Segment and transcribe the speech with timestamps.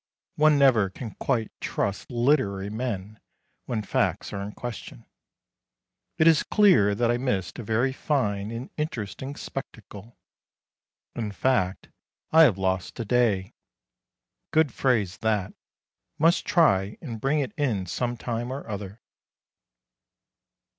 [0.35, 3.19] One never can quite trust literary men
[3.67, 5.05] when facts are in question.
[6.17, 10.17] It is clear that I missed a very fine and interesting spectacle.
[11.13, 11.89] In fact
[12.31, 13.53] I have lost a day.
[14.49, 15.53] Good phrase, that.
[16.17, 19.01] Must try and bring it in some time or other.